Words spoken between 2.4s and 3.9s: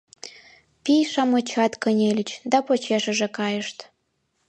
да почешыже кайышт.